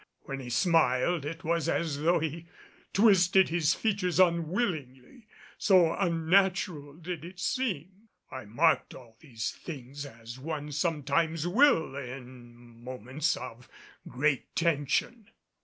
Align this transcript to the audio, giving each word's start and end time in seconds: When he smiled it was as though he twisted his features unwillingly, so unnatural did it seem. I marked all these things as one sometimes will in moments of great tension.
When 0.23 0.39
he 0.39 0.49
smiled 0.49 1.25
it 1.25 1.43
was 1.43 1.69
as 1.69 1.99
though 2.01 2.17
he 2.17 2.47
twisted 2.91 3.49
his 3.49 3.75
features 3.75 4.19
unwillingly, 4.19 5.27
so 5.59 5.93
unnatural 5.93 6.93
did 6.93 7.23
it 7.23 7.39
seem. 7.39 8.09
I 8.31 8.45
marked 8.45 8.95
all 8.95 9.15
these 9.19 9.51
things 9.51 10.07
as 10.07 10.39
one 10.39 10.71
sometimes 10.71 11.45
will 11.47 11.95
in 11.95 12.83
moments 12.83 13.37
of 13.37 13.69
great 14.07 14.55
tension. 14.55 15.27